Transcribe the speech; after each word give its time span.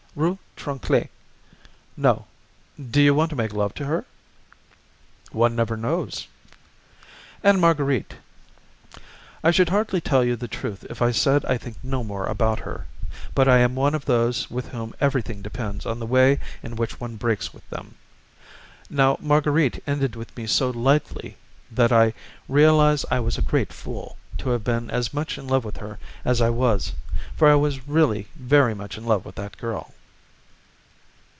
"Rue 0.13 0.39
Tronchet, 0.57 1.09
No.—. 1.95 2.25
Do 2.77 3.01
you 3.01 3.15
want 3.15 3.29
to 3.29 3.35
make 3.37 3.53
love 3.53 3.73
to 3.75 3.85
her?" 3.85 4.03
"One 5.31 5.55
never 5.55 5.77
knows." 5.77 6.27
"And 7.41 7.61
Marguerite?" 7.61 8.15
"I 9.41 9.51
should 9.51 9.69
hardly 9.69 10.01
tell 10.01 10.21
you 10.25 10.35
the 10.35 10.49
truth 10.49 10.85
if 10.89 11.01
I 11.01 11.11
said 11.11 11.45
I 11.45 11.57
think 11.57 11.77
no 11.81 12.03
more 12.03 12.25
about 12.25 12.59
her; 12.59 12.87
but 13.33 13.47
I 13.47 13.59
am 13.59 13.73
one 13.73 13.95
of 13.95 14.03
those 14.03 14.49
with 14.51 14.67
whom 14.67 14.93
everything 14.99 15.41
depends 15.41 15.85
on 15.85 15.99
the 15.99 16.05
way 16.05 16.41
in 16.61 16.75
which 16.75 16.99
one 16.99 17.15
breaks 17.15 17.53
with 17.53 17.67
them. 17.69 17.95
Now 18.89 19.17
Marguerite 19.21 19.81
ended 19.87 20.17
with 20.17 20.35
me 20.35 20.45
so 20.45 20.71
lightly 20.71 21.37
that 21.71 21.93
I 21.93 22.13
realize 22.49 23.05
I 23.09 23.21
was 23.21 23.37
a 23.37 23.41
great 23.41 23.71
fool 23.71 24.17
to 24.39 24.49
have 24.49 24.65
been 24.65 24.89
as 24.91 25.13
much 25.13 25.37
in 25.37 25.47
love 25.47 25.63
with 25.63 25.77
her 25.77 25.99
as 26.25 26.41
I 26.41 26.49
was, 26.49 26.91
for 27.33 27.47
I 27.49 27.55
was 27.55 27.87
really 27.87 28.27
very 28.35 28.75
much 28.75 28.97
in 28.97 29.05
love 29.05 29.23
with 29.23 29.35
that 29.35 29.57
girl." 29.57 29.93